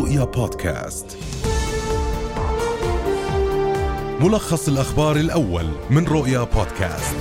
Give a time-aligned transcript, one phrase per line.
[0.00, 1.18] رؤيا بودكاست.
[4.20, 7.16] ملخص الأخبار الأول من رؤيا بودكاست.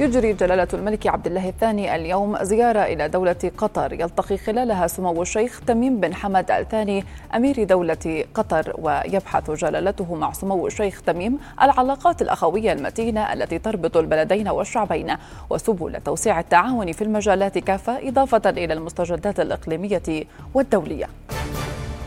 [0.00, 5.60] يجري جلالة الملك عبد الله الثاني اليوم زيارة إلى دولة قطر يلتقي خلالها سمو الشيخ
[5.66, 12.72] تميم بن حمد الثاني أمير دولة قطر ويبحث جلالته مع سمو الشيخ تميم العلاقات الأخوية
[12.72, 15.16] المتينة التي تربط البلدين والشعبين
[15.50, 21.08] وسبل توسيع التعاون في المجالات كافة إضافة إلى المستجدات الإقليمية والدولية.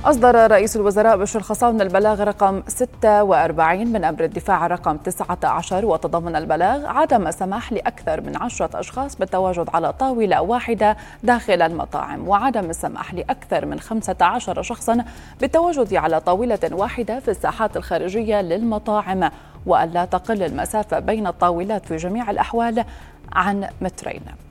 [0.05, 6.85] أصدر رئيس الوزراء بشر خصاون البلاغ رقم 46 من أمر الدفاع رقم 19 وتضمن البلاغ
[6.85, 13.65] عدم سماح لأكثر من عشرة أشخاص بالتواجد على طاولة واحدة داخل المطاعم وعدم السماح لأكثر
[13.65, 15.05] من 15 شخصا
[15.41, 19.29] بالتواجد على طاولة واحدة في الساحات الخارجية للمطاعم.
[19.65, 22.85] وأن لا تقل المسافة بين الطاولات في جميع الأحوال
[23.33, 24.48] عن مترين.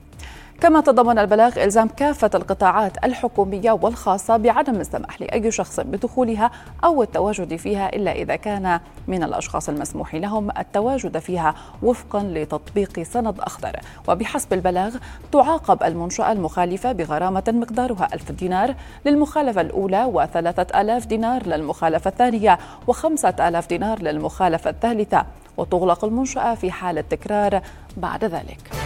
[0.61, 6.51] كما تضمن البلاغ إلزام كافة القطاعات الحكومية والخاصة بعدم السماح لأي شخص بدخولها
[6.83, 13.39] أو التواجد فيها إلا إذا كان من الأشخاص المسموح لهم التواجد فيها وفقا لتطبيق سند
[13.39, 13.79] أخضر.
[14.07, 14.95] وبحسب البلاغ
[15.31, 23.35] تعاقب المنشأة المخالفة بغرامة مقدارها ألف دينار للمخالفة الأولى وثلاثة ألاف دينار للمخالفة الثانية وخمسة
[23.47, 25.25] ألاف دينار للمخالفة الثالثة.
[25.57, 27.61] وتغلق المنشأة في حال التكرار
[27.97, 28.78] بعد ذلك.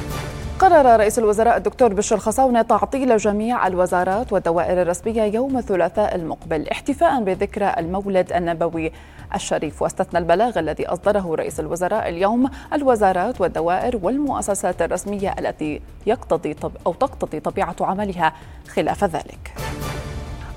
[0.64, 7.24] قرر رئيس الوزراء الدكتور بشر خصاونة تعطيل جميع الوزارات والدوائر الرسمية يوم الثلاثاء المقبل احتفاء
[7.24, 8.92] بذكرى المولد النبوي
[9.36, 16.56] الشريف واستثنى البلاغ الذي أصدره رئيس الوزراء اليوم الوزارات والدوائر والمؤسسات الرسمية التي يقتضي
[16.88, 18.34] أو تقتضي طبيعة عملها
[18.68, 19.63] خلاف ذلك.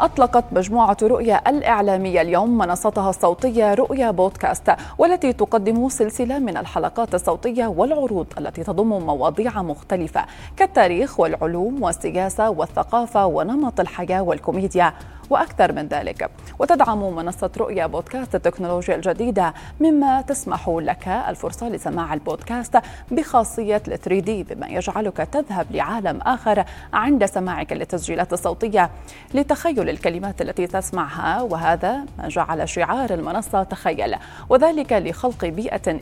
[0.00, 7.66] أطلقت مجموعة رؤيا الإعلامية اليوم منصتها الصوتية رؤيا بودكاست والتي تقدم سلسلة من الحلقات الصوتية
[7.66, 10.24] والعروض التي تضم مواضيع مختلفة
[10.56, 14.92] كالتاريخ والعلوم والسياسة والثقافة ونمط الحياة والكوميديا.
[15.30, 16.30] وأكثر من ذلك.
[16.58, 22.78] وتدعم منصة رؤيا بودكاست التكنولوجيا الجديدة مما تسمح لك الفرصة لسماع البودكاست
[23.10, 28.90] بخاصية ال 3 دي بما يجعلك تذهب لعالم آخر عند سماعك للتسجيلات الصوتية
[29.34, 34.16] لتخيل الكلمات التي تسمعها وهذا ما جعل شعار المنصة تخيل.
[34.48, 36.00] وذلك لخلق بيئة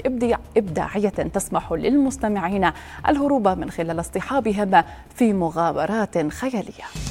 [0.56, 2.70] إبداعية تسمح للمستمعين
[3.08, 4.82] الهروب من خلال اصطحابهم
[5.14, 7.03] في مغامرات خيالية.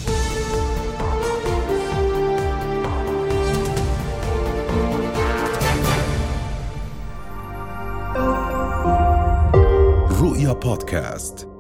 [10.44, 11.53] رؤيا بودكاست